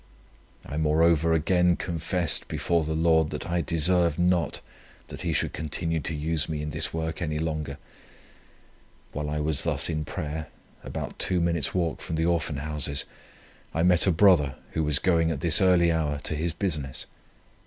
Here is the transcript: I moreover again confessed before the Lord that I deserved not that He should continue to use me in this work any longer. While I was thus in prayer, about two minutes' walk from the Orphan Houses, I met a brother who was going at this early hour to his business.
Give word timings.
I 0.65 0.77
moreover 0.77 1.31
again 1.31 1.75
confessed 1.75 2.47
before 2.47 2.85
the 2.85 2.95
Lord 2.95 3.29
that 3.29 3.47
I 3.47 3.61
deserved 3.61 4.17
not 4.17 4.59
that 5.09 5.21
He 5.21 5.31
should 5.31 5.53
continue 5.53 5.99
to 5.99 6.15
use 6.15 6.49
me 6.49 6.63
in 6.63 6.71
this 6.71 6.91
work 6.91 7.21
any 7.21 7.37
longer. 7.37 7.77
While 9.11 9.29
I 9.29 9.39
was 9.39 9.63
thus 9.63 9.89
in 9.91 10.03
prayer, 10.03 10.47
about 10.83 11.19
two 11.19 11.39
minutes' 11.39 11.75
walk 11.75 12.01
from 12.01 12.15
the 12.15 12.25
Orphan 12.25 12.57
Houses, 12.57 13.05
I 13.75 13.83
met 13.83 14.07
a 14.07 14.11
brother 14.11 14.55
who 14.71 14.83
was 14.83 14.97
going 14.97 15.29
at 15.29 15.41
this 15.41 15.61
early 15.61 15.91
hour 15.91 16.17
to 16.23 16.35
his 16.35 16.51
business. 16.51 17.05